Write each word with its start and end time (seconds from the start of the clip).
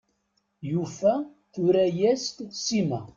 Yufa 0.71 1.13
tura-yas-d 1.53 2.37
Sima. 2.65 3.01